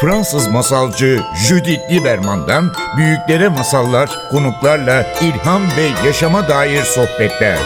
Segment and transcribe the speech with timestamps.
[0.00, 7.58] Fransız masalcı Judith Lieberman'dan büyüklere masallar, konuklarla ilham ve yaşama dair sohbetler.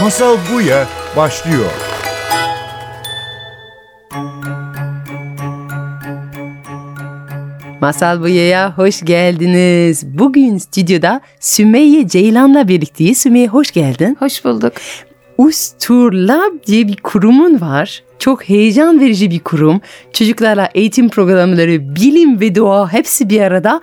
[0.00, 0.86] Masal Buya
[1.16, 1.70] başlıyor.
[7.80, 10.18] Masal Buya'ya hoş geldiniz.
[10.18, 13.18] Bugün stüdyoda Sümeyye Ceylan'la birlikteyiz.
[13.18, 14.16] Sümeyye hoş geldin.
[14.18, 14.72] Hoş bulduk.
[15.38, 18.02] Usturlab diye bir kurumun var.
[18.20, 19.80] Çok heyecan verici bir kurum.
[20.12, 23.80] Çocuklarla eğitim programları, bilim ve doğa hepsi bir arada.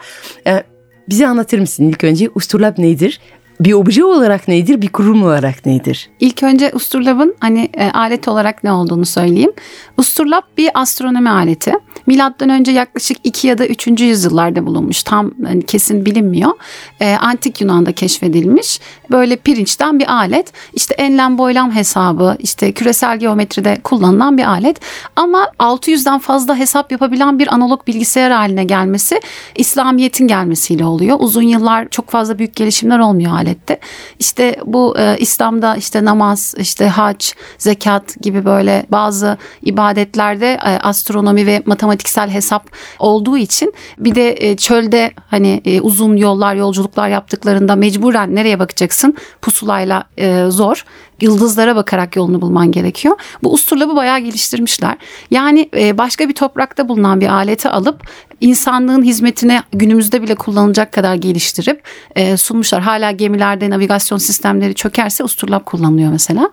[0.47, 0.63] Ee,
[1.09, 3.19] bize anlatır mısın ilk önce Usturlab nedir?
[3.59, 6.09] Bir obje olarak nedir, bir kurum olarak nedir?
[6.19, 9.51] İlk önce Usturlab'ın hani e, alet olarak ne olduğunu söyleyeyim.
[9.97, 11.73] Usturlab bir astronomi aleti.
[12.07, 13.87] Milattan önce yaklaşık 2 ya da 3.
[14.01, 15.03] yüzyıllarda bulunmuş.
[15.03, 16.51] Tam hani kesin bilinmiyor.
[16.99, 18.79] E, Antik Yunan'da keşfedilmiş.
[19.11, 20.53] Böyle pirinçten bir alet.
[20.73, 24.79] İşte enlem boylam hesabı, işte küresel geometride kullanılan bir alet.
[25.15, 29.19] Ama 600'den fazla hesap yapabilen bir analog bilgisayar haline gelmesi
[29.55, 31.17] İslamiyet'in gelmesiyle oluyor.
[31.19, 33.79] Uzun yıllar çok fazla büyük gelişimler olmuyor alette.
[34.19, 41.45] İşte bu e, İslam'da işte namaz, işte hac, zekat gibi böyle bazı ibadetlerde e, astronomi
[41.45, 47.75] ve matematiksel hesap olduğu için bir de e, çölde hani e, uzun yollar, yolculuklar yaptıklarında
[47.75, 49.17] mecburen nereye bakacaksın?
[49.41, 50.85] Pusulayla e, zor
[51.21, 53.15] yıldızlara bakarak yolunu bulman gerekiyor.
[53.43, 54.97] Bu usturlabı bayağı geliştirmişler.
[55.31, 58.01] Yani e, başka bir toprakta bulunan bir aleti alıp
[58.41, 61.81] insanlığın hizmetine günümüzde bile kullanılacak kadar geliştirip
[62.15, 62.81] e, sunmuşlar.
[62.81, 66.51] Hala gemilerde navigasyon sistemleri çökerse usturlap kullanılıyor mesela.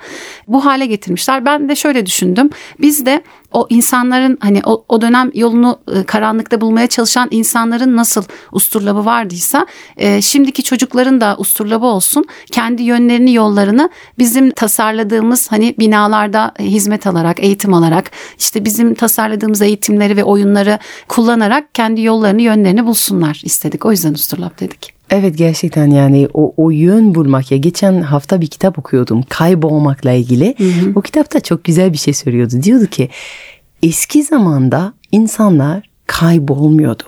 [0.48, 1.44] Bu hale getirmişler.
[1.44, 2.50] Ben de şöyle düşündüm.
[2.80, 3.22] Biz de
[3.55, 9.66] o insanların hani o, o dönem yolunu karanlıkta bulmaya çalışan insanların nasıl usturlabı vardıysa
[9.97, 12.25] e, şimdiki çocukların da usturlabı olsun.
[12.52, 20.16] Kendi yönlerini yollarını bizim tasarladığımız hani binalarda hizmet alarak eğitim alarak işte bizim tasarladığımız eğitimleri
[20.16, 23.86] ve oyunları kullanarak kendi yollarını yönlerini bulsunlar istedik.
[23.86, 24.94] O yüzden usturlap dedik.
[25.10, 30.54] Evet gerçekten yani o, o yön bulmak ya geçen hafta bir kitap okuyordum kaybolmakla ilgili.
[30.59, 30.92] Hı hı.
[30.94, 32.62] O kitapta çok güzel bir şey söylüyordu.
[32.62, 33.09] Diyordu ki
[33.82, 37.04] eski zamanda insanlar kaybolmuyordu.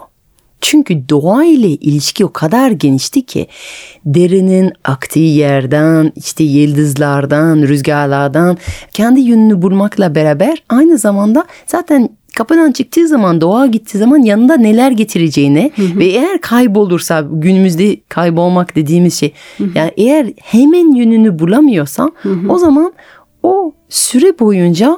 [0.60, 3.46] Çünkü doğa ile ilişki o kadar genişti ki
[4.04, 8.58] derinin aktığı yerden, işte yıldızlardan, rüzgarlardan
[8.92, 14.90] kendi yönünü bulmakla beraber aynı zamanda zaten kapıdan çıktığı zaman doğa gittiği zaman yanında neler
[14.90, 15.98] getireceğini hı hı.
[15.98, 19.68] ve eğer kaybolursa günümüzde kaybolmak dediğimiz şey hı hı.
[19.74, 22.52] yani eğer hemen yönünü bulamıyorsa hı hı.
[22.52, 22.92] o zaman
[23.42, 24.96] o süre boyunca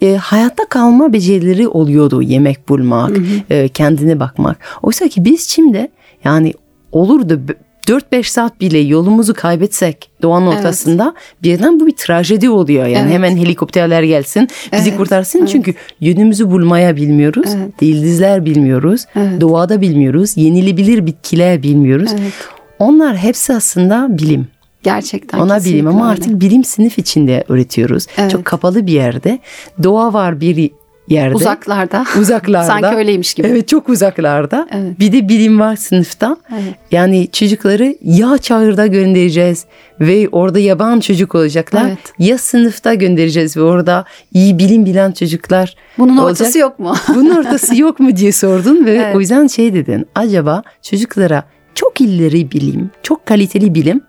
[0.00, 2.22] e, hayatta kalma becerileri oluyordu.
[2.22, 3.54] Yemek bulmak, hı hı.
[3.54, 4.58] E, kendine bakmak.
[4.82, 5.88] Oysa ki biz şimdi
[6.24, 6.54] yani
[6.92, 7.40] olurdu
[7.88, 10.58] 4-5 saat bile yolumuzu kaybetsek doğanın evet.
[10.58, 12.86] ortasında birden bu bir trajedi oluyor.
[12.86, 13.12] Yani evet.
[13.14, 14.96] hemen helikopterler gelsin bizi evet.
[14.96, 15.38] kurtarsın.
[15.38, 15.48] Evet.
[15.48, 17.50] Çünkü yönümüzü bulmaya bilmiyoruz.
[17.56, 17.72] Evet.
[17.80, 19.04] Yıldızlar bilmiyoruz.
[19.16, 19.40] Evet.
[19.40, 20.36] Doğada bilmiyoruz.
[20.36, 22.10] Yenilebilir bitkiler bilmiyoruz.
[22.20, 22.32] Evet.
[22.78, 24.46] Onlar hepsi aslında bilim.
[24.82, 25.38] Gerçekten.
[25.38, 26.20] Ona bilim ama öyle.
[26.20, 28.06] artık bilim sınıf içinde öğretiyoruz.
[28.18, 28.30] Evet.
[28.30, 29.38] Çok kapalı bir yerde.
[29.82, 30.70] Doğa var bir
[31.08, 31.34] yerde.
[31.34, 32.04] Uzaklarda.
[32.20, 32.66] Uzaklarda.
[32.80, 33.46] Sanki öyleymiş gibi.
[33.46, 34.68] Evet çok uzaklarda.
[34.70, 35.00] Evet.
[35.00, 36.36] Bir de bilim var sınıfta.
[36.52, 36.74] Evet.
[36.90, 39.64] Yani çocukları ya çağırda göndereceğiz
[40.00, 41.86] ve orada yaban çocuk olacaklar.
[41.86, 42.12] Evet.
[42.18, 44.04] Ya sınıfta göndereceğiz ve orada
[44.34, 46.40] iyi bilim bilen çocuklar Bunun olacak.
[46.40, 46.94] ortası yok mu?
[47.14, 49.16] Bunun ortası yok mu diye sordun ve evet.
[49.16, 50.06] o yüzden şey dedin.
[50.14, 51.44] Acaba çocuklara
[51.74, 54.00] çok ileri bilim, çok kaliteli bilim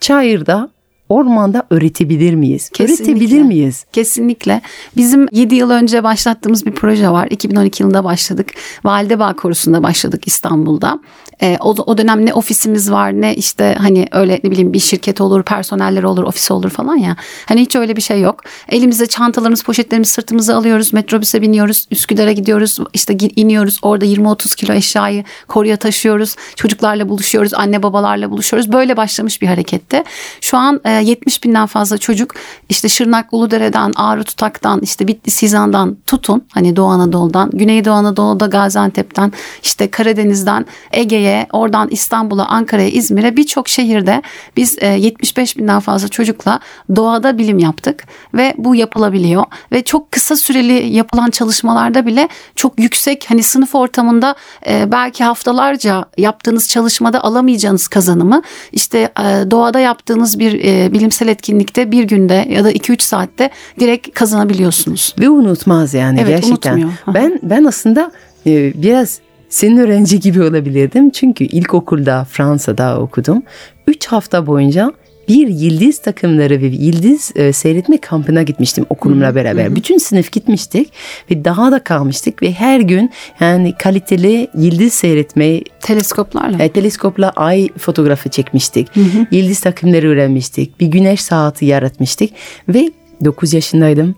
[0.00, 0.70] çayırda
[1.10, 2.68] ormanda öğretebilir miyiz?
[2.68, 3.04] Kesinlikle.
[3.04, 3.84] Öğretebilir miyiz?
[3.92, 4.60] Kesinlikle.
[4.96, 7.26] Bizim 7 yıl önce başlattığımız bir proje var.
[7.30, 8.52] 2012 yılında başladık.
[8.84, 11.00] Validebağ Korusu'nda başladık İstanbul'da.
[11.42, 15.20] E, o, o dönem ne ofisimiz var ne işte hani öyle ne bileyim bir şirket
[15.20, 17.16] olur, personeller olur, ofis olur falan ya.
[17.46, 18.44] Hani hiç öyle bir şey yok.
[18.68, 20.92] Elimize çantalarımız, poşetlerimiz sırtımıza alıyoruz.
[20.92, 21.86] Metrobüse biniyoruz.
[21.90, 22.78] Üsküdar'a gidiyoruz.
[22.94, 23.78] işte iniyoruz.
[23.82, 26.36] Orada 20-30 kilo eşyayı koruya taşıyoruz.
[26.56, 27.54] Çocuklarla buluşuyoruz.
[27.54, 28.72] Anne babalarla buluşuyoruz.
[28.72, 30.04] Böyle başlamış bir harekette.
[30.40, 32.34] Şu an e, 70 binden fazla çocuk
[32.68, 36.42] işte Şırnak Uludere'den, Ağrı Tutak'tan, işte Bitlis Hizan'dan tutun.
[36.52, 39.32] Hani Doğu Anadolu'dan, Güneydoğu Anadolu'da Gaziantep'ten,
[39.62, 44.22] işte Karadeniz'den Ege'ye, oradan İstanbul'a, Ankara'ya, İzmir'e birçok şehirde
[44.56, 46.60] biz 75 e, binden fazla çocukla
[46.96, 48.04] doğada bilim yaptık
[48.34, 54.34] ve bu yapılabiliyor ve çok kısa süreli yapılan çalışmalarda bile çok yüksek hani sınıf ortamında
[54.66, 58.42] e, belki haftalarca yaptığınız çalışmada alamayacağınız kazanımı
[58.72, 60.52] işte e, doğada yaptığınız bir
[60.92, 63.50] bilimsel etkinlikte bir günde ya da 2-3 saatte
[63.80, 65.14] direkt kazanabiliyorsunuz.
[65.18, 66.72] Ve unutmaz yani evet, gerçekten.
[66.72, 67.14] Unutmuyor.
[67.14, 68.12] Ben ben aslında
[68.46, 71.10] e, biraz senin öğrenci gibi olabilirdim.
[71.10, 73.42] Çünkü ilkokulda Fransa'da okudum.
[73.86, 74.92] 3 hafta boyunca
[75.30, 79.76] bir yıldız takımları ve yıldız e, seyretme kampına gitmiştim okulumla beraber.
[79.76, 80.92] Bütün sınıf gitmiştik
[81.30, 83.10] ve daha da kalmıştık ve her gün
[83.40, 86.62] yani kaliteli yıldız seyretmeyi Teleskoplarla.
[86.62, 88.88] e, teleskopla ay fotoğrafı çekmiştik.
[89.30, 90.80] Yıldız takımları öğrenmiştik.
[90.80, 92.30] Bir güneş saati yaratmıştık
[92.68, 92.90] ve
[93.24, 94.14] 9 yaşındaydım.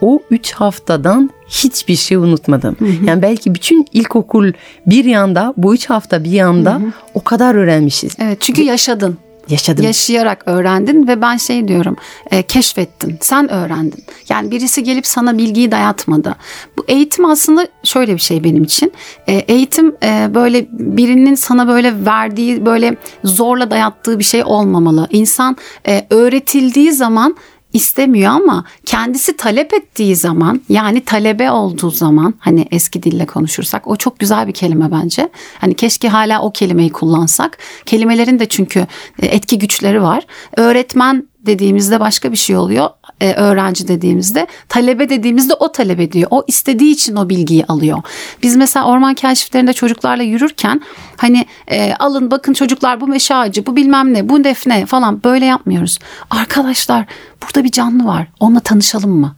[0.00, 2.76] O 3 haftadan hiçbir şey unutmadım.
[3.06, 4.52] Yani belki bütün ilkokul
[4.86, 6.80] bir yanda, bu 3 hafta bir yanda
[7.14, 8.16] o kadar öğrenmişiz.
[8.20, 9.18] Evet çünkü yaşadın.
[9.48, 9.84] Yaşadım.
[9.84, 11.96] Yaşayarak öğrendin ve ben şey diyorum
[12.30, 14.04] e, keşfettin sen öğrendin.
[14.28, 16.36] Yani birisi gelip sana bilgiyi dayatmadı.
[16.76, 18.92] Bu eğitim aslında şöyle bir şey benim için.
[19.26, 25.08] E, eğitim e, böyle birinin sana böyle verdiği böyle zorla dayattığı bir şey olmamalı.
[25.10, 25.56] İnsan
[25.88, 27.36] e, öğretildiği zaman
[27.72, 33.96] istemiyor ama kendisi talep ettiği zaman yani talebe olduğu zaman hani eski dille konuşursak o
[33.96, 35.28] çok güzel bir kelime bence.
[35.58, 37.58] Hani keşke hala o kelimeyi kullansak.
[37.86, 38.86] Kelimelerin de çünkü
[39.22, 40.26] e, etki güçleri var.
[40.56, 42.90] Öğretmen dediğimizde başka bir şey oluyor.
[43.20, 46.28] Ee, öğrenci dediğimizde talebe dediğimizde o talep ediyor.
[46.30, 47.98] O istediği için o bilgiyi alıyor.
[48.42, 50.80] Biz mesela orman keşiflerinde çocuklarla yürürken
[51.16, 55.44] hani e, alın bakın çocuklar bu meşe ağacı bu bilmem ne bu defne falan böyle
[55.44, 55.98] yapmıyoruz.
[56.30, 57.06] Arkadaşlar
[57.42, 59.36] burada bir canlı var onunla tanışalım mı?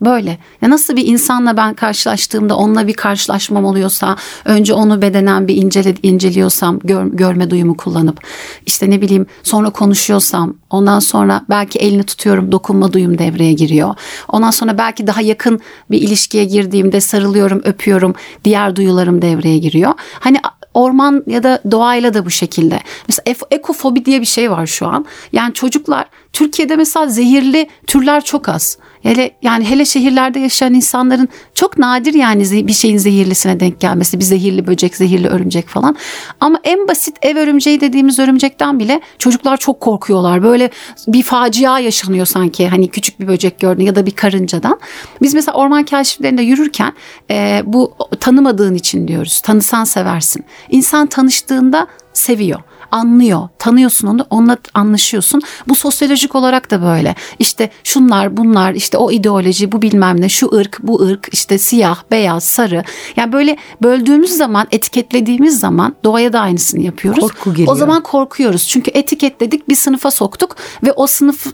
[0.00, 0.38] Böyle.
[0.62, 5.94] Ya nasıl bir insanla ben karşılaştığımda onunla bir karşılaşmam oluyorsa önce onu bedenen bir incele,
[6.02, 8.20] inceliyorsam gör, görme duyumu kullanıp
[8.66, 13.94] işte ne bileyim sonra konuşuyorsam ondan sonra belki elini tutuyorum dokunma duyum devreye giriyor.
[14.28, 15.60] Ondan sonra belki daha yakın
[15.90, 18.14] bir ilişkiye girdiğimde sarılıyorum öpüyorum
[18.44, 19.92] diğer duyularım devreye giriyor.
[20.20, 20.40] Hani
[20.74, 22.80] orman ya da doğayla da bu şekilde.
[23.08, 25.06] Mesela ekofobi diye bir şey var şu an.
[25.32, 28.78] Yani çocuklar Türkiye'de mesela zehirli türler çok az.
[29.02, 34.18] Hele yani hele şehirlerde yaşayan insanların çok nadir yani bir şeyin zehirlisine denk gelmesi.
[34.18, 35.96] Bir zehirli böcek, zehirli örümcek falan.
[36.40, 40.42] Ama en basit ev örümceği dediğimiz örümcekten bile çocuklar çok korkuyorlar.
[40.42, 40.70] Böyle
[41.06, 42.68] bir facia yaşanıyor sanki.
[42.68, 44.80] Hani küçük bir böcek gördün ya da bir karıncadan.
[45.22, 46.92] Biz mesela orman keşiflerinde yürürken
[47.30, 49.40] e, bu tanımadığın için diyoruz.
[49.40, 50.44] Tanısan seversin.
[50.70, 52.60] İnsan tanıştığında seviyor
[52.90, 53.48] anlıyor.
[53.58, 55.42] Tanıyorsun onu, onunla anlaşıyorsun.
[55.68, 57.14] Bu sosyolojik olarak da böyle.
[57.38, 62.02] İşte şunlar, bunlar, işte o ideoloji, bu bilmem ne, şu ırk, bu ırk, işte siyah,
[62.10, 62.84] beyaz, sarı.
[63.16, 67.20] Yani böyle böldüğümüz zaman, etiketlediğimiz zaman doğaya da aynısını yapıyoruz.
[67.20, 67.72] Korku geliyor.
[67.72, 68.68] O zaman korkuyoruz.
[68.68, 71.46] Çünkü etiketledik, bir sınıfa soktuk ve o sınıf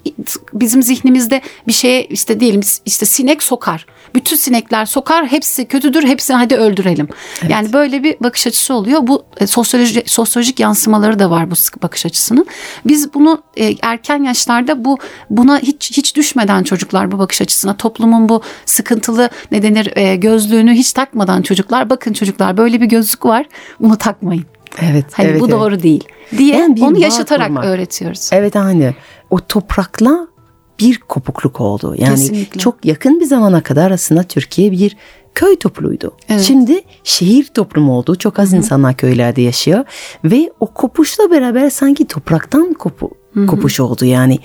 [0.52, 3.86] bizim zihnimizde bir şeye işte diyelim işte sinek sokar.
[4.14, 7.08] Bütün sinekler sokar, hepsi kötüdür, hepsini hadi öldürelim.
[7.42, 7.50] Evet.
[7.50, 9.06] Yani böyle bir bakış açısı oluyor.
[9.06, 12.46] Bu e, sosyoloji, sosyolojik yansımaları da var bu sıkı bakış açısının.
[12.86, 14.98] Biz bunu e, erken yaşlarda bu
[15.30, 20.72] buna hiç hiç düşmeden çocuklar bu bakış açısına toplumun bu sıkıntılı ne denir e, gözlüğünü
[20.72, 23.46] hiç takmadan çocuklar bakın çocuklar böyle bir gözlük var
[23.80, 24.44] bunu takmayın.
[24.82, 25.06] Evet.
[25.12, 25.54] Hani evet, bu evet.
[25.54, 26.04] doğru değil
[26.38, 27.64] diye Yani onu yaşatarak kurmak.
[27.64, 28.30] öğretiyoruz.
[28.32, 28.94] Evet aynı.
[29.30, 30.28] O toprakla
[30.80, 31.94] bir kopukluk oldu.
[31.98, 32.60] Yani Kesinlikle.
[32.60, 34.96] çok yakın bir zamana kadar aslında Türkiye bir
[35.34, 36.12] köy topluydu.
[36.28, 36.42] Evet.
[36.42, 38.16] Şimdi şehir toplumu oldu.
[38.16, 39.84] Çok az insanlar köylerde yaşıyor
[40.24, 43.10] ve o kopuşla beraber sanki topraktan kopu,
[43.46, 44.38] kopuş oldu yani.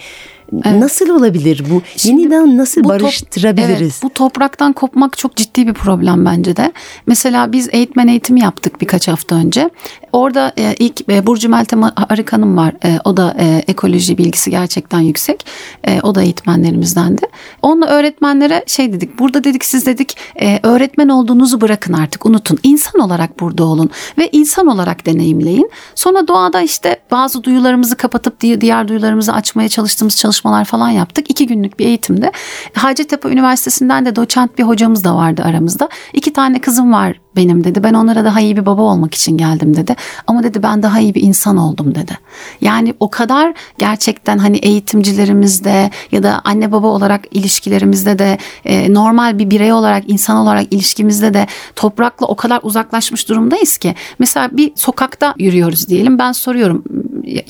[0.52, 1.82] Nasıl olabilir bu?
[1.98, 3.82] Şimdi Yeniden nasıl bu barıştırabiliriz?
[3.82, 6.72] Evet, bu topraktan kopmak çok ciddi bir problem bence de.
[7.08, 9.70] Mesela biz eğitmen eğitimi yaptık birkaç hafta önce.
[10.14, 12.74] Orada e, ilk e, Burcu Meltem Arık Hanım var.
[12.86, 15.46] E, o da e, ekoloji bilgisi gerçekten yüksek.
[15.88, 17.22] E, o da eğitmenlerimizdendi.
[17.62, 19.20] Onunla öğretmenlere şey dedik.
[19.20, 22.60] Burada dedik siz dedik e, öğretmen olduğunuzu bırakın artık unutun.
[22.64, 25.72] İnsan olarak burada olun ve insan olarak deneyimleyin.
[25.96, 31.30] Sonra doğada işte bazı duyularımızı kapatıp diğer, duyularımızı açmaya çalıştığımız çalışmalar falan yaptık.
[31.30, 32.32] İki günlük bir eğitimde.
[32.74, 35.90] Hacettepe Üniversitesi'nden de doçent bir hocamız da vardı aramızda.
[36.14, 37.84] İki tane kızım var benim dedi.
[37.84, 39.96] Ben onlara daha iyi bir baba olmak için geldim dedi.
[40.28, 42.18] Ama dedi ben daha iyi bir insan oldum dedi.
[42.62, 49.40] Yani o kadar gerçekten hani eğitimcilerimizde ya da anne baba olarak ilişkilerimizde de e, normal
[49.40, 53.96] bir birey olarak insan olarak ilişkimizde de toprakla o kadar uzaklaşmış durumdayız ki.
[54.20, 56.20] Mesela bir sokakta yürüyoruz diyelim.
[56.20, 56.84] Ben soruyorum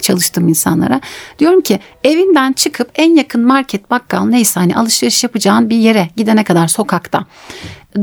[0.01, 1.01] çalıştığım insanlara.
[1.39, 6.43] Diyorum ki evinden çıkıp en yakın market bakkal neyse hani alışveriş yapacağın bir yere gidene
[6.43, 7.25] kadar sokakta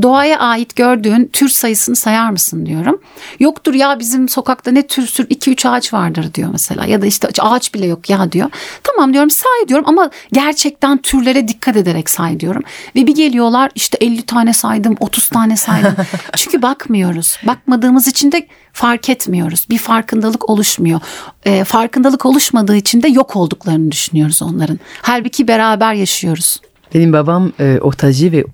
[0.01, 3.01] doğaya ait gördüğün tür sayısını sayar mısın diyorum.
[3.39, 7.27] Yoktur ya bizim sokakta ne tür tür 2-3 ağaç vardır diyor mesela ya da işte
[7.39, 8.49] ağaç bile yok ya diyor.
[8.83, 12.63] Tamam diyorum say diyorum ama gerçekten türlere dikkat ederek say diyorum.
[12.95, 15.95] Ve bir geliyorlar işte 50 tane saydım 30 tane saydım.
[16.35, 17.37] Çünkü bakmıyoruz.
[17.47, 19.65] Bakmadığımız için de fark etmiyoruz.
[19.69, 20.99] Bir farkındalık oluşmuyor.
[21.45, 24.79] E, farkındalık oluşmadığı için de yok olduklarını düşünüyoruz onların.
[25.01, 26.57] Halbuki beraber yaşıyoruz.
[26.93, 28.45] Benim babam e, otacı ve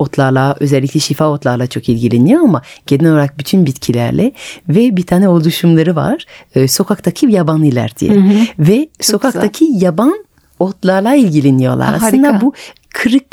[0.00, 4.32] otlarla özellikle şifa otlarla çok ilgileniyor ama genel olarak bütün bitkilerle
[4.68, 6.24] ve bir tane oluşumları var.
[6.54, 8.46] E, sokaktaki yabaniler diye.
[8.58, 10.24] Ve sokaktaki yaban
[10.58, 11.88] otlarla ilgileniyorlar.
[11.88, 12.40] Ha, Aslında harika.
[12.46, 12.52] bu
[12.90, 13.26] kırık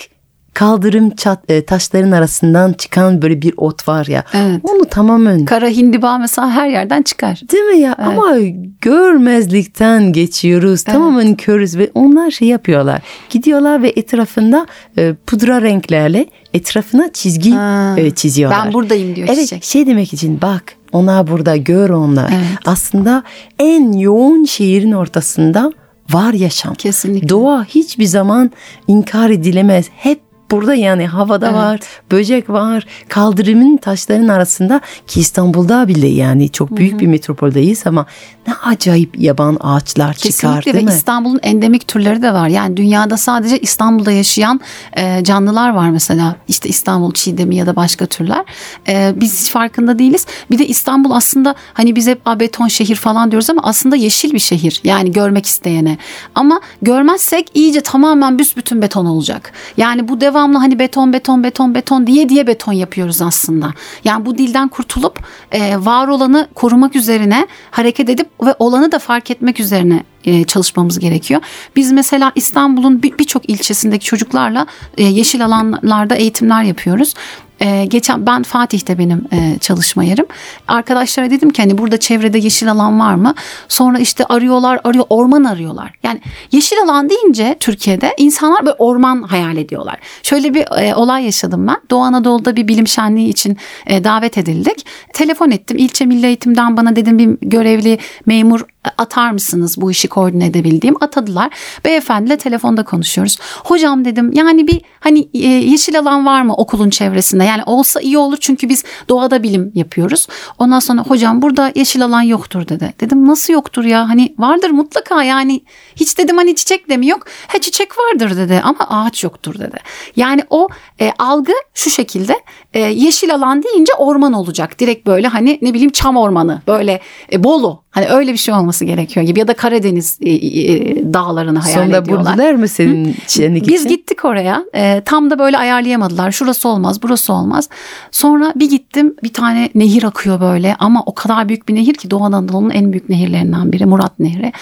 [0.57, 4.23] kaldırım çat, e, taşların arasından çıkan böyle bir ot var ya.
[4.33, 4.61] Evet.
[4.63, 7.41] Onu tamamen Kara hindiba mesela her yerden çıkar.
[7.51, 7.95] Değil mi ya?
[7.97, 8.35] Ama
[8.81, 10.83] görmezlikten geçiyoruz.
[10.83, 13.01] Tamamen körüz ve onlar şey yapıyorlar.
[13.29, 17.95] Gidiyorlar ve etrafında e, pudra renklerle etrafına çizgi Ha.
[17.97, 18.65] e, çiziyorlar.
[18.65, 19.63] Ben buradayım diyor evet, çiçek.
[19.63, 22.29] şey demek için bak onlar burada gör onlar.
[22.29, 22.59] Evet.
[22.65, 23.23] Aslında
[23.59, 25.71] en yoğun şehrin ortasında
[26.09, 26.75] var yaşam.
[26.75, 27.29] Kesinlikle.
[27.29, 28.51] Doğa hiçbir zaman
[28.87, 29.85] inkar edilemez.
[29.95, 31.55] Hep burada yani havada Evet.
[31.55, 31.79] var,
[32.11, 32.85] böcek var.
[33.09, 38.05] Kaldırımın taşların arasında ki İstanbul'da bile yani çok büyük bir metropoldeyiz ama
[38.47, 40.95] ne acayip yaban ağaçlar çıkar Kesinlikle değil ve mi?
[40.97, 42.47] İstanbul'un endemik türleri de var.
[42.47, 44.59] Yani dünyada sadece İstanbul'da yaşayan
[44.97, 46.35] e, canlılar var mesela.
[46.47, 48.45] İşte İstanbul çiğdemi ya da başka türler.
[48.87, 50.25] E, biz hiç farkında değiliz.
[50.51, 54.33] Bir de İstanbul aslında hani biz hep "Aa, beton şehir falan diyoruz ama aslında yeşil
[54.33, 54.81] bir şehir.
[54.83, 55.97] Yani görmek isteyene.
[56.35, 59.51] Ama görmezsek iyice tamamen büsbütün beton olacak.
[59.77, 63.73] Yani bu devamlı hani beton beton beton beton diye diye beton yapıyoruz aslında.
[64.03, 65.19] Yani bu dilden kurtulup
[65.51, 70.99] e, var olanı korumak üzerine hareket edip ve olanı da fark etmek üzerine e, çalışmamız
[70.99, 71.41] gerekiyor.
[71.75, 74.65] Biz mesela İstanbul'un bir- birçok ilçesindeki çocuklarla
[74.97, 77.13] e, yeşil alanlarda eğitimler yapıyoruz.
[77.59, 80.25] E, geçen ben Fatih'te benim e, çalışma yerim.
[80.67, 83.33] Arkadaşlara dedim ki hani burada çevrede yeşil alan var mı?
[83.67, 85.93] Sonra işte arıyorlar, arıyor, orman arıyorlar.
[86.03, 86.21] Yani
[86.51, 89.97] yeşil alan deyince Türkiye'de insanlar böyle orman hayal ediyorlar.
[90.23, 91.77] Şöyle bir e, olay yaşadım ben.
[91.89, 94.85] Doğu Anadolu'da bir bilim şenliği için e, davet edildik.
[95.13, 95.77] Telefon ettim.
[95.77, 98.61] İlçe Milli Eğitim'den bana dedim bir görevli memur
[98.97, 101.49] atar mısınız bu işi koordine edebildiğim atadılar.
[101.85, 103.37] Beyefendiyle telefonda konuşuyoruz.
[103.63, 107.43] Hocam dedim yani bir hani e, yeşil alan var mı okulun çevresinde?
[107.43, 110.27] Yani olsa iyi olur çünkü biz doğada bilim yapıyoruz.
[110.59, 112.93] Ondan sonra hocam burada yeşil alan yoktur dedi.
[112.99, 115.61] Dedim nasıl yoktur ya hani vardır mutlaka yani
[115.95, 117.25] hiç dedim hani çiçek de mi yok?
[117.47, 119.77] He çiçek vardır dedi ama ağaç yoktur dedi.
[120.15, 120.67] Yani o
[121.01, 122.35] e, algı şu şekilde
[122.73, 124.79] e, yeşil alan deyince orman olacak.
[124.79, 127.01] Direkt böyle hani ne bileyim çam ormanı böyle
[127.31, 131.59] e, Bolu hani öyle bir şey olması gerekiyor gibi ya da Karadeniz e, e, dağlarını
[131.59, 132.33] hayal Sonunda ediyorlar.
[132.33, 133.89] buldular mı senin şenlik Biz için?
[133.89, 134.63] gittik oraya.
[134.75, 136.31] E, tam da böyle ayarlayamadılar.
[136.31, 137.69] Şurası olmaz, burası olmaz.
[138.11, 139.15] Sonra bir gittim.
[139.23, 142.91] Bir tane nehir akıyor böyle ama o kadar büyük bir nehir ki Doğu Anadolu'nun en
[142.91, 144.53] büyük nehirlerinden biri Murat Nehri.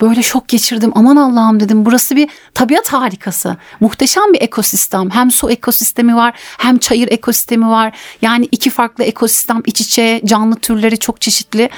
[0.00, 0.92] Böyle şok geçirdim.
[0.94, 1.84] Aman Allah'ım dedim.
[1.84, 3.56] Burası bir tabiat harikası.
[3.80, 5.10] Muhteşem bir ekosistem.
[5.10, 7.92] Hem su ekosistemi var, hem çayır ekosistemi var.
[8.22, 11.70] Yani iki farklı ekosistem iç içe, canlı türleri çok çeşitli.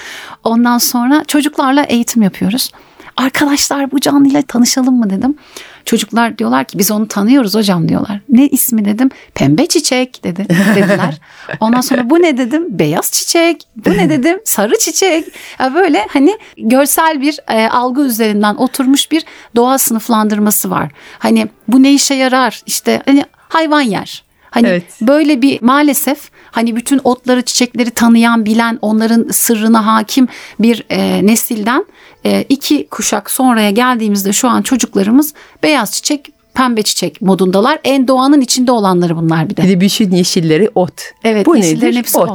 [0.44, 0.95] Ondan sonra
[1.26, 2.70] çocuklarla eğitim yapıyoruz.
[3.16, 5.36] Arkadaşlar bu canlıyla tanışalım mı dedim.
[5.84, 8.20] Çocuklar diyorlar ki biz onu tanıyoruz hocam diyorlar.
[8.28, 9.10] Ne ismi dedim.
[9.34, 11.20] Pembe çiçek dedi dediler.
[11.60, 12.78] Ondan sonra bu ne dedim.
[12.78, 13.62] Beyaz çiçek.
[13.76, 14.40] Bu ne dedim.
[14.44, 15.24] Sarı çiçek.
[15.58, 19.24] Ya böyle hani görsel bir e, algı üzerinden oturmuş bir
[19.56, 20.90] doğa sınıflandırması var.
[21.18, 22.62] Hani bu ne işe yarar?
[22.66, 24.24] İşte hani hayvan yer.
[24.50, 24.84] Hani Evet.
[25.00, 30.28] böyle bir maalesef hani bütün otları çiçekleri tanıyan bilen onların sırrına hakim
[30.60, 31.86] bir e, nesilden
[32.24, 37.78] e, iki kuşak sonraya geldiğimizde şu an çocuklarımız beyaz çiçek pembe çiçek modundalar.
[37.84, 39.62] En doğanın içinde olanları bunlar bir de.
[39.62, 40.92] Bir de bütün yeşilleri ot.
[41.24, 41.98] Evet, Bu yeşillerin nedir?
[41.98, 42.30] hepsi ot.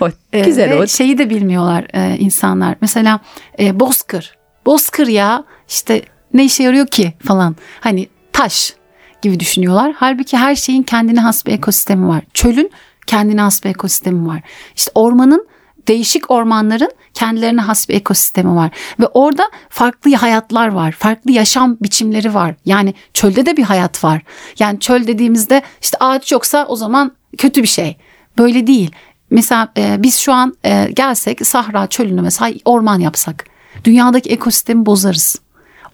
[0.00, 0.12] ot.
[0.32, 0.88] Ee, Güzel ve ot.
[0.88, 2.76] Şeyi de bilmiyorlar e, insanlar.
[2.80, 3.20] Mesela
[3.58, 4.36] e, bozkır.
[4.66, 6.02] Bozkır ya işte
[6.34, 7.56] ne işe yarıyor ki falan.
[7.80, 8.74] Hani taş
[9.22, 9.92] gibi düşünüyorlar.
[9.96, 12.22] Halbuki her şeyin kendine has bir ekosistemi var.
[12.34, 12.70] Çölün
[13.06, 14.42] kendine has bir ekosistemi var.
[14.76, 15.48] İşte ormanın
[15.88, 18.70] değişik ormanların kendilerine has bir ekosistemi var
[19.00, 22.54] ve orada farklı hayatlar var, farklı yaşam biçimleri var.
[22.64, 24.22] Yani çölde de bir hayat var.
[24.58, 27.96] Yani çöl dediğimizde işte ağaç yoksa o zaman kötü bir şey.
[28.38, 28.90] Böyle değil.
[29.30, 33.44] Mesela e, biz şu an e, gelsek Sahra çölünü mesela orman yapsak
[33.84, 35.36] dünyadaki ekosistemi bozarız.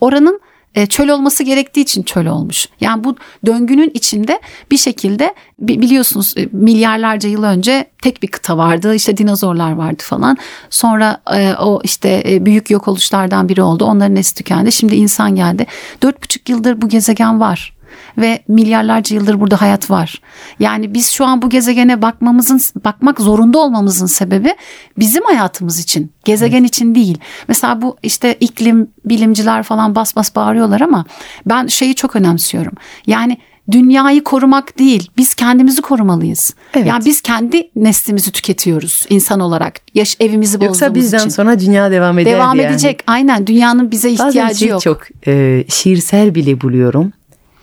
[0.00, 0.40] Oranın
[0.74, 2.66] e, çöl olması gerektiği için çöl olmuş.
[2.80, 8.56] Yani bu döngünün içinde bir şekilde bi- biliyorsunuz e, milyarlarca yıl önce tek bir kıta
[8.58, 8.94] vardı.
[8.94, 10.36] İşte dinozorlar vardı falan.
[10.70, 13.84] Sonra e, o işte e, büyük yok oluşlardan biri oldu.
[13.84, 14.72] Onların nesli tükendi.
[14.72, 15.66] Şimdi insan geldi.
[16.02, 17.79] Dört buçuk yıldır bu gezegen var
[18.18, 20.20] ve milyarlarca yıldır burada hayat var.
[20.58, 24.54] Yani biz şu an bu gezegene bakmamızın bakmak zorunda olmamızın sebebi
[24.98, 27.18] bizim hayatımız için, gezegen için değil.
[27.48, 31.04] Mesela bu işte iklim bilimciler falan bas bas bağırıyorlar ama
[31.46, 32.72] ben şeyi çok önemsiyorum.
[33.06, 33.36] Yani
[33.70, 36.54] dünyayı korumak değil, biz kendimizi korumalıyız.
[36.74, 36.86] Evet.
[36.86, 39.80] Yani biz kendi neslimizi tüketiyoruz insan olarak.
[39.94, 41.28] Yaş evimizi bozduğumuz Yoksa bizden için.
[41.28, 42.70] sonra dünya devam eder devam yani.
[42.70, 43.02] edecek.
[43.06, 44.80] Aynen dünyanın bize Bazen ihtiyacı şey yok.
[44.82, 47.12] çok e, şiirsel bile buluyorum.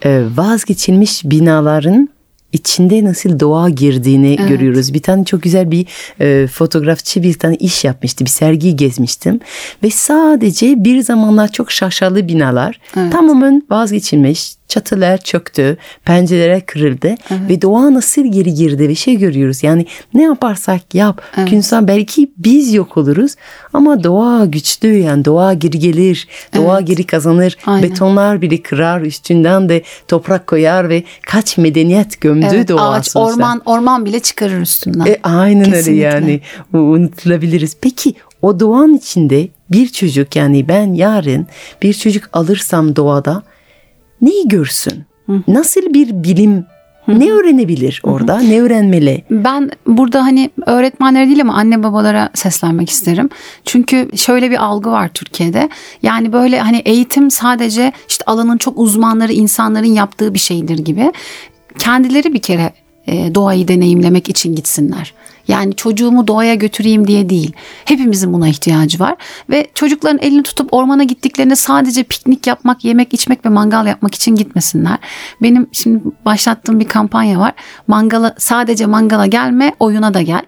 [0.06, 2.10] E, vazgeçilmiş binaların
[2.54, 4.94] içinde nasıl doğa girdiğini görüyoruz.
[4.94, 5.86] Bir tane çok güzel bir
[6.20, 8.26] e, fotoğrafçı bir tane iş yapmıştı.
[8.26, 9.40] Bir sergiyi gezmiştim.
[9.84, 12.80] Ve sadece bir zamanlar çok şaşalı binalar
[13.12, 14.57] tamamen vazgeçilmiş.
[14.68, 17.16] Çatılar çöktü, pencereler kırıldı
[17.50, 19.64] ve doğa nasıl geri girdi ve şey görüyoruz.
[19.64, 21.22] Yani ne yaparsak yap,
[21.52, 23.36] insan belki biz yok oluruz
[23.74, 27.58] ama doğa güçlü yani doğa geri gelir, doğa geri kazanır.
[27.66, 27.90] Aynen.
[27.90, 33.34] Betonlar bile kırar, üstünden de toprak koyar ve kaç medeniyet gömdü Evet, doğa ağaç, sonuçta.
[33.34, 35.06] orman, orman bile çıkarır üstünden.
[35.06, 35.92] E, aynen Kesinlikle.
[35.92, 36.42] öyle yani
[36.74, 37.78] unutulabiliriz.
[37.82, 41.48] Peki o doğanın içinde bir çocuk yani ben yarın
[41.82, 43.44] bir çocuk alırsam doğada
[44.22, 45.04] neyi görsün?
[45.48, 46.66] Nasıl bir bilim
[47.08, 48.40] ne öğrenebilir orada?
[48.40, 49.24] Ne öğrenmeli?
[49.32, 53.30] Ben burada hani öğretmenlere değil ama anne babalara seslenmek isterim.
[53.66, 55.70] Çünkü şöyle bir algı var Türkiye'de.
[56.02, 61.12] Yani böyle hani eğitim sadece işte alanın çok uzmanları insanların yaptığı bir şeydir gibi.
[61.80, 62.74] Kendileri bir kere
[63.08, 65.14] e, doğayı deneyimlemek için gitsinler.
[65.48, 67.54] Yani çocuğumu doğaya götüreyim diye değil.
[67.86, 69.16] Hepimizin buna ihtiyacı var.
[69.50, 74.36] Ve çocukların elini tutup ormana gittiklerinde sadece piknik yapmak, yemek içmek ve mangal yapmak için
[74.36, 74.98] gitmesinler.
[75.42, 77.54] Benim şimdi başlattığım bir kampanya var.
[77.88, 80.42] Mangala sadece mangala gelme, oyuna da gel.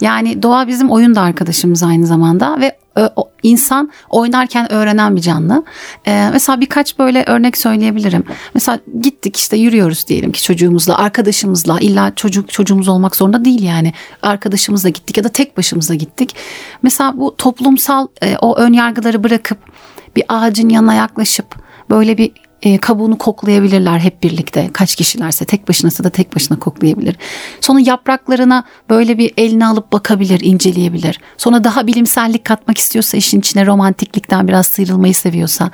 [0.00, 2.76] Yani doğa bizim oyun da arkadaşımız aynı zamanda ve
[3.16, 5.64] o- insan oynarken öğrenen bir canlı.
[6.06, 8.24] Ee, mesela birkaç böyle örnek söyleyebilirim.
[8.54, 11.80] Mesela gittik işte yürüyoruz diyelim ki çocuğumuzla, arkadaşımızla.
[11.80, 13.92] illa çocuk çocuğumuz olmak zorunda değil yani.
[14.22, 16.36] Arkadaşımızla gittik ya da tek başımıza gittik.
[16.82, 19.58] Mesela bu toplumsal e, o ön yargıları bırakıp
[20.16, 21.46] bir ağacın yanına yaklaşıp
[21.90, 24.70] böyle bir e, kabuğunu koklayabilirler hep birlikte.
[24.72, 27.16] Kaç kişilerse tek başınasa da tek başına koklayabilir.
[27.60, 31.20] Sonra yapraklarına böyle bir eline alıp bakabilir, inceleyebilir.
[31.36, 35.70] Sonra daha bilimsellik katmak istiyorsa işin içine romantiklikten biraz sıyrılmayı seviyorsa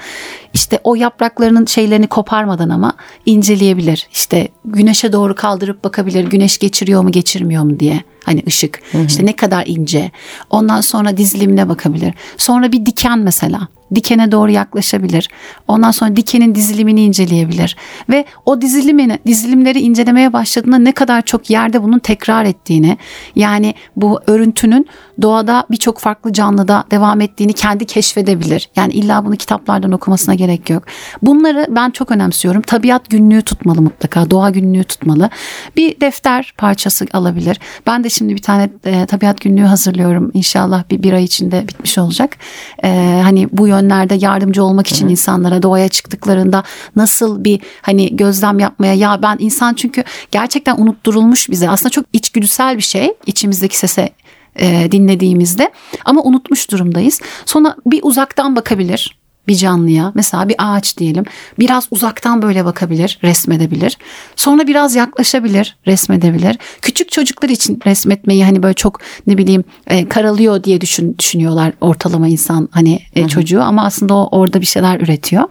[0.55, 2.95] işte o yapraklarının şeylerini koparmadan ama
[3.27, 4.09] inceleyebilir.
[4.13, 6.25] İşte güneşe doğru kaldırıp bakabilir.
[6.25, 8.03] Güneş geçiriyor mu, geçirmiyor mu diye.
[8.25, 8.83] Hani ışık.
[9.07, 10.11] işte ne kadar ince.
[10.51, 12.15] Ondan sonra dizilimine bakabilir.
[12.37, 13.69] Sonra bir diken mesela.
[13.95, 15.29] Dikene doğru yaklaşabilir.
[15.69, 17.77] Ondan sonra dikenin dizilimini inceleyebilir.
[18.09, 22.99] Ve o dizilimini, dizilimleri incelemeye başladığında ne kadar çok yerde bunun tekrar ettiğini,
[23.37, 24.87] yani bu örüntünün
[25.23, 28.69] doğada birçok farklı canlıda devam ettiğini kendi keşfedebilir.
[28.77, 30.83] Yani illa bunu kitaplardan okumasına gerek yok.
[31.23, 32.63] Bunları ben çok önemsiyorum.
[32.63, 34.31] Tabiat günlüğü tutmalı mutlaka.
[34.31, 35.31] Doğa günlüğü tutmalı.
[35.77, 37.61] Bir defter parçası alabilir.
[37.87, 40.31] Ben de şimdi bir tane e, tabiat günlüğü hazırlıyorum.
[40.35, 42.37] İnşallah bir, bir ay içinde bitmiş olacak.
[42.85, 46.63] E, hani bu yönlerde yardımcı olmak için insanlara doğaya çıktıklarında
[46.97, 51.71] nasıl bir hani gözlem yapmaya ya ben insan çünkü gerçekten unutturulmuş bize.
[51.71, 54.11] Aslında çok içgüdüsel bir şey içimizdeki sese
[54.57, 55.73] e, dinlediğimizde
[56.05, 57.21] ama unutmuş durumdayız.
[57.47, 59.17] Sonra bir uzaktan bakabilir
[59.49, 61.25] bir canlıya mesela bir ağaç diyelim
[61.59, 63.99] biraz uzaktan böyle bakabilir resmedebilir.
[64.37, 66.59] Sonra biraz yaklaşabilir resmedebilir.
[66.83, 72.29] Küçük çocuklar için resmetmeyi hani böyle çok ne bileyim e, karalıyor diye düşün, düşünüyorlar ortalama
[72.29, 75.45] insan hani e, çocuğu ama aslında o orada bir şeyler üretiyor.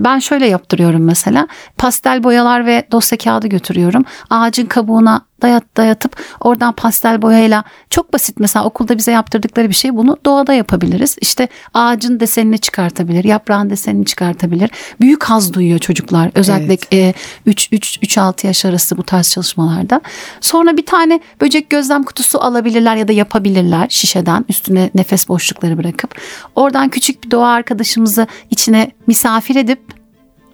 [0.00, 4.04] Ben şöyle yaptırıyorum mesela pastel boyalar ve dosya kağıdı götürüyorum.
[4.30, 9.96] Ağacın kabuğuna dayat dayatıp oradan pastel boyayla çok basit mesela okulda bize yaptırdıkları bir şey
[9.96, 11.16] bunu doğada yapabiliriz.
[11.20, 14.70] İşte ağacın desenini çıkartabilir, yaprağın desenini çıkartabilir.
[15.00, 16.30] Büyük haz duyuyor çocuklar.
[16.34, 17.14] Özellikle
[17.46, 20.00] 3 3 3 6 yaş arası bu tarz çalışmalarda.
[20.40, 26.14] Sonra bir tane böcek gözlem kutusu alabilirler ya da yapabilirler şişeden üstüne nefes boşlukları bırakıp
[26.56, 29.80] oradan küçük bir doğa arkadaşımızı içine misafir edip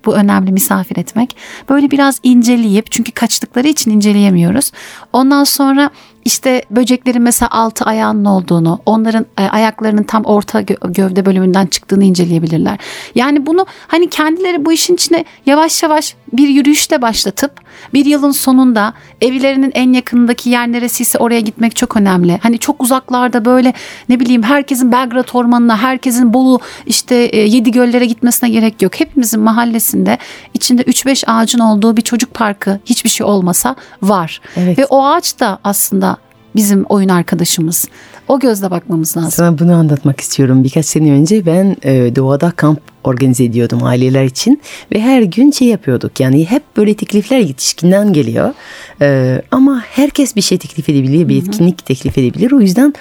[0.06, 1.36] bu önemli misafir etmek.
[1.68, 4.72] Böyle biraz inceleyip çünkü kaçtıkları için inceleyemiyoruz.
[5.12, 5.90] Ondan sonra
[6.26, 12.04] işte böceklerin mesela altı ayağının olduğunu, onların e, ayaklarının tam orta gö- gövde bölümünden çıktığını
[12.04, 12.78] inceleyebilirler.
[13.14, 17.52] Yani bunu hani kendileri bu işin içine yavaş yavaş bir yürüyüşle başlatıp
[17.94, 22.38] bir yılın sonunda evlerinin en yakınındaki yer neresiyse oraya gitmek çok önemli.
[22.42, 23.72] Hani çok uzaklarda böyle
[24.08, 29.00] ne bileyim herkesin Belgrad Ormanı'na, herkesin Bolu işte e, Yedi Göllere gitmesine gerek yok.
[29.00, 30.18] Hepimizin mahallesinde
[30.54, 34.40] içinde 3-5 ağacın olduğu bir çocuk parkı hiçbir şey olmasa var.
[34.56, 34.78] Evet.
[34.78, 36.15] Ve o ağaç da aslında
[36.56, 37.88] bizim oyun arkadaşımız.
[38.28, 39.30] O gözle bakmamız lazım.
[39.30, 40.64] Sana bunu anlatmak istiyorum.
[40.64, 44.60] Birkaç sene önce ben e, doğada kamp organize ediyordum aileler için
[44.92, 46.20] ve her gün şey yapıyorduk.
[46.20, 48.54] Yani hep böyle teklifler yetişkinden geliyor.
[49.00, 52.52] E, ama herkes bir şey teklif edebilir, bir etkinlik teklif edebilir.
[52.52, 52.94] O yüzden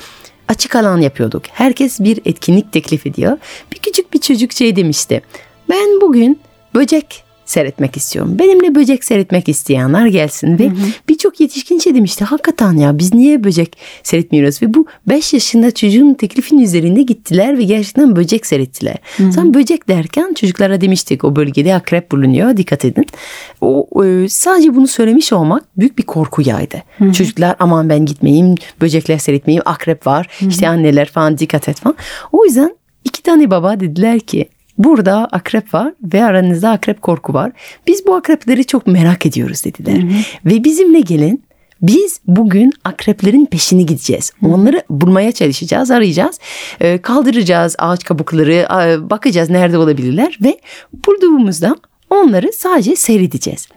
[0.48, 1.44] açık alan yapıyorduk.
[1.52, 3.38] Herkes bir etkinlik teklif ediyor.
[3.72, 5.22] Bir küçük bir çocuk şey demişti.
[5.70, 6.39] Ben bugün
[6.76, 8.40] böcek seyretmek istiyorum.
[8.40, 10.72] Benimle böcek seyretmek isteyenler gelsin ve
[11.10, 12.24] birçok yetişkin şey demişti.
[12.24, 14.62] Hakikaten ya biz niye böcek seyretmiyoruz?
[14.62, 18.98] Ve bu 5 yaşında çocuğun teklifin üzerinde gittiler ve gerçekten böcek seyrettiler.
[19.18, 23.06] Sen böcek derken çocuklara demiştik o bölgede akrep bulunuyor dikkat edin.
[23.62, 26.84] O e, sadece bunu söylemiş olmak büyük bir korkuyaydı.
[27.14, 30.28] Çocuklar aman ben gitmeyeyim, böcekler seyretmeyeyim, akrep var.
[30.50, 31.96] işte anneler falan dikkat et falan.
[32.32, 37.52] O yüzden iki tane baba dediler ki Burada akrep var ve aranızda akrep korku var.
[37.88, 40.04] Biz bu akrepleri çok merak ediyoruz dediler.
[40.46, 41.44] Ve bizimle gelin
[41.82, 44.32] biz bugün akreplerin peşini gideceğiz.
[44.46, 46.40] Onları bulmaya çalışacağız, arayacağız.
[46.82, 48.68] Ee, kaldıracağız ağaç kabukları,
[49.10, 50.60] bakacağız nerede olabilirler ve
[51.08, 51.76] bulduğumuzda
[52.10, 53.68] onları sadece seyredeceğiz.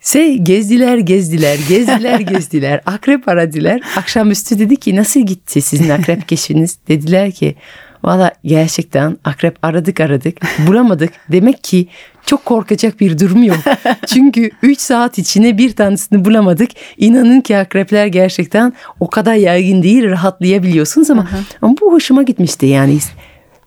[0.00, 6.78] Se gezdiler gezdiler gezdiler gezdiler akrep aradılar akşamüstü dedi ki nasıl gitti sizin akrep keşfiniz
[6.88, 7.54] dediler ki
[8.04, 11.86] valla gerçekten akrep aradık aradık bulamadık demek ki
[12.26, 13.58] çok korkacak bir durum yok
[14.06, 20.04] çünkü 3 saat içine bir tanesini bulamadık inanın ki akrepler gerçekten o kadar yaygın değil
[20.04, 21.28] rahatlayabiliyorsunuz ama,
[21.62, 22.98] ama bu hoşuma gitmişti yani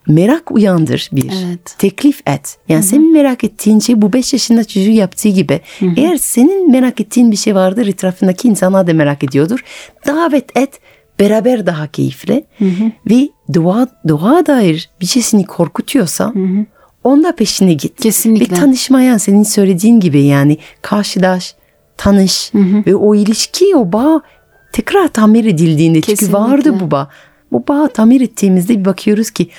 [0.07, 1.75] merak uyandır bir Evet.
[1.77, 2.57] teklif et.
[2.69, 5.61] Yani senin merak ettiğin şey bu 5 yaşında çocuğu yaptığı gibi.
[5.97, 9.63] Eğer senin merak ettiğin bir şey vardır etrafındaki insanlar da merak ediyordur.
[10.07, 10.79] Davet et
[11.21, 12.45] beraber daha keyifli.
[13.09, 16.33] Ve doğa, doğa dair bir şeysini korkutuyorsa
[17.03, 18.01] onda peşine git.
[18.01, 18.55] Kesinlikle.
[18.55, 21.55] Ve tanışmayan senin söylediğin gibi yani karşılaş,
[21.97, 22.51] tanış
[22.87, 24.21] ve o ilişki o bağ
[24.71, 26.39] tekrar tamir edildiğinde çünkü Kesinlikle.
[26.39, 27.09] vardı bu bağ.
[27.51, 29.49] Bu bağı tamir ettiğimizde bir bakıyoruz ki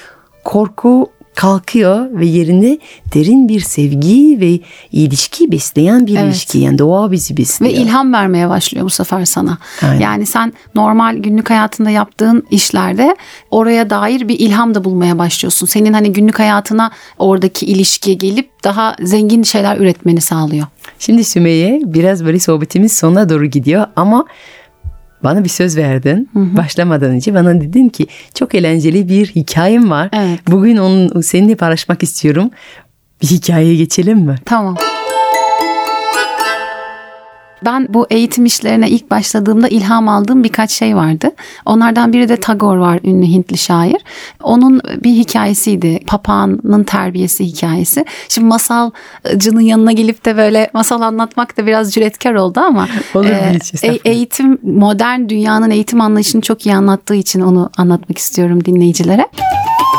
[0.44, 2.78] korku kalkıyor ve yerine
[3.14, 4.60] derin bir sevgi ve
[4.92, 6.24] ilişki besleyen bir Evet.
[6.24, 6.58] ilişki.
[6.58, 7.72] Yani doğa bizi besliyor.
[7.72, 9.58] Ve ilham vermeye başlıyor bu sefer sana.
[9.82, 10.00] Aynen.
[10.00, 13.16] Yani sen normal günlük hayatında yaptığın işlerde
[13.50, 15.66] oraya dair bir ilham da bulmaya başlıyorsun.
[15.66, 20.66] Senin hani günlük hayatına oradaki ilişkiye gelip daha zengin şeyler üretmeni sağlıyor.
[20.98, 24.24] Şimdi Sümeyye biraz böyle sohbetimiz sonuna doğru gidiyor ama
[25.24, 26.28] bana bir söz verdin.
[26.34, 30.08] Başlamadan önce bana dedin ki çok eğlenceli bir hikayem var.
[30.12, 30.40] Evet.
[30.48, 32.50] Bugün onu seninle paylaşmak istiyorum.
[33.22, 34.36] Bir hikayeye geçelim mi?
[34.44, 34.76] Tamam.
[37.64, 41.30] Ben bu eğitim işlerine ilk başladığımda ilham aldığım birkaç şey vardı.
[41.66, 43.96] Onlardan biri de Tagore var, ünlü Hintli şair.
[44.42, 46.00] Onun bir hikayesiydi.
[46.06, 48.04] Papağanın terbiyesi hikayesi.
[48.28, 53.58] Şimdi masalcının yanına gelip de böyle masal anlatmak da biraz cüretkar oldu ama Olur e,
[53.82, 59.26] e- eğitim modern dünyanın eğitim anlayışını çok iyi anlattığı için onu anlatmak istiyorum dinleyicilere.
[59.32, 59.91] bir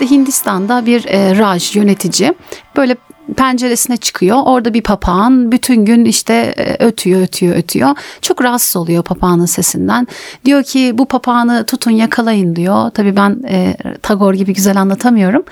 [0.00, 2.34] işte Hindistan'da bir e, Raj yönetici
[2.76, 2.96] böyle
[3.36, 4.36] penceresine çıkıyor.
[4.44, 7.90] Orada bir papağan bütün gün işte e, ötüyor ötüyor ötüyor.
[8.22, 10.06] Çok rahatsız oluyor papağanın sesinden.
[10.44, 12.90] Diyor ki bu papağanı tutun yakalayın diyor.
[12.90, 15.42] Tabii ben e, Tagore gibi güzel anlatamıyorum.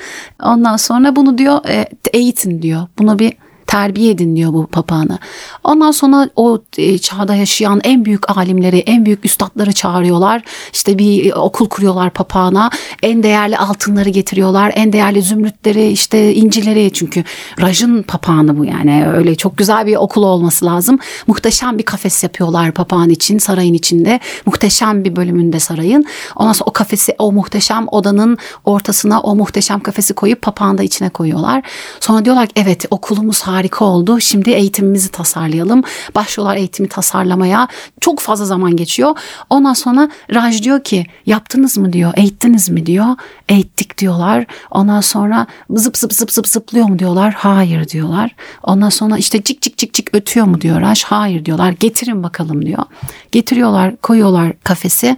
[0.43, 2.87] Ondan sonra bunu diyor e, eğitin diyor.
[2.99, 3.33] Bunu bir
[3.69, 5.19] terbiye edin diyor bu papağanı.
[5.65, 10.43] Ondan sonra o e, çağda yaşayan en büyük alimleri, en büyük üstadları çağırıyorlar.
[10.73, 12.71] İşte bir e, okul kuruyorlar papağana.
[13.03, 14.73] En değerli altınları getiriyorlar.
[14.77, 16.93] En değerli zümrütleri, işte incileri.
[16.93, 17.25] Çünkü
[17.61, 19.07] Raj'ın papağanı bu yani.
[19.15, 20.99] Öyle çok güzel bir okul olması lazım.
[21.27, 24.21] Muhteşem bir kafes yapıyorlar papağan için sarayın içinde.
[24.47, 26.05] Muhteşem bir bölümünde sarayın.
[26.37, 31.09] Ondan sonra o kafesi, o muhteşem odanın ortasına o muhteşem kafesi koyup papağanı da içine
[31.09, 31.63] koyuyorlar.
[32.01, 34.21] Sonra diyorlar ki evet okulumuz harika oldu.
[34.21, 35.83] Şimdi eğitimimizi tasarlayalım.
[36.15, 37.69] Başlıyorlar eğitimi tasarlamaya.
[38.01, 39.19] Çok fazla zaman geçiyor.
[39.51, 42.13] Ondan sonra Raj diyor ki yaptınız mı diyor.
[42.17, 43.07] Eğittiniz mi diyor.
[43.49, 44.47] Eğittik diyorlar.
[44.71, 47.35] Ondan sonra zıp zıp zıp zıp zıplıyor mu diyorlar.
[47.35, 48.35] Hayır diyorlar.
[48.63, 51.05] Ondan sonra işte cik cik cik cik ötüyor mu diyor Raj.
[51.05, 51.75] Hayır diyorlar.
[51.81, 52.85] Getirin bakalım diyor.
[53.33, 55.17] Getiriyorlar koyuyorlar kafesi.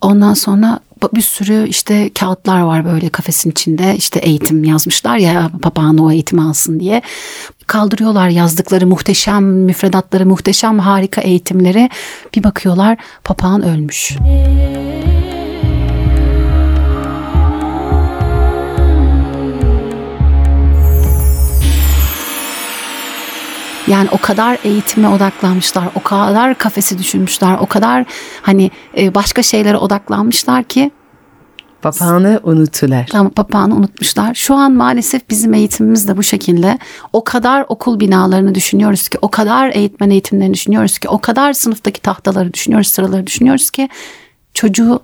[0.00, 0.80] Ondan sonra
[1.14, 6.42] bir sürü işte kağıtlar var böyle kafesin içinde işte eğitim yazmışlar ya papağan o eğitimi
[6.42, 7.02] alsın diye.
[7.66, 11.90] Kaldırıyorlar yazdıkları muhteşem müfredatları, muhteşem harika eğitimleri.
[12.36, 14.16] Bir bakıyorlar papağan ölmüş.
[23.88, 28.04] Yani o kadar eğitime odaklanmışlar, o kadar kafesi düşünmüşler, o kadar
[28.42, 30.90] hani e, başka şeylere odaklanmışlar ki
[31.82, 33.06] Papağanı unuttular.
[33.06, 34.34] Tam papağanı unutmuşlar.
[34.34, 36.78] Şu an maalesef bizim eğitimimiz de bu şekilde.
[37.12, 42.02] O kadar okul binalarını düşünüyoruz ki, o kadar eğitmen eğitimlerini düşünüyoruz ki, o kadar sınıftaki
[42.02, 43.88] tahtaları düşünüyoruz, sıraları düşünüyoruz ki
[44.54, 45.00] çocuğu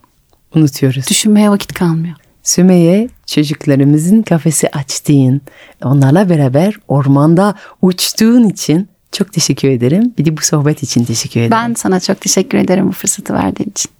[0.54, 1.08] Unutuyoruz.
[1.08, 2.16] düşünmeye vakit kalmıyor.
[2.42, 5.40] Sümeyye çocuklarımızın kafesi açtığın,
[5.84, 10.14] onlarla beraber ormanda uçtuğun için Çok teşekkür ederim.
[10.18, 11.50] Bir de bu sohbet için teşekkür ederim.
[11.50, 13.90] Ben sana çok teşekkür ederim bu fırsatı verdiğin için.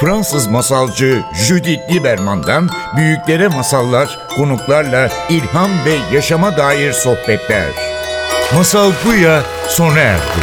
[0.00, 7.68] Fransız masalcı Judith Lieberman'dan büyüklere masallar, konuklarla ilham ve yaşama dair sohbetler.
[8.54, 10.42] Masal Buya sona erdi.